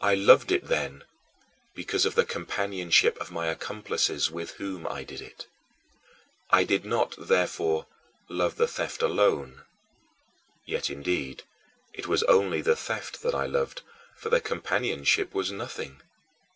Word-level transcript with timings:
I 0.00 0.14
loved 0.14 0.52
it 0.52 0.68
then 0.68 1.02
because 1.74 2.06
of 2.06 2.14
the 2.14 2.24
companionship 2.24 3.20
of 3.20 3.32
my 3.32 3.48
accomplices 3.48 4.30
with 4.30 4.52
whom 4.52 4.86
I 4.86 5.02
did 5.02 5.20
it. 5.20 5.48
I 6.50 6.62
did 6.62 6.84
not, 6.84 7.16
therefore, 7.18 7.86
love 8.28 8.54
the 8.54 8.68
theft 8.68 9.02
alone 9.02 9.62
yet, 10.64 10.90
indeed, 10.90 11.42
it 11.92 12.06
was 12.06 12.22
only 12.30 12.60
the 12.60 12.76
theft 12.76 13.22
that 13.22 13.34
I 13.34 13.46
loved, 13.46 13.82
for 14.16 14.28
the 14.28 14.40
companionship 14.40 15.34
was 15.34 15.50
nothing. 15.50 16.00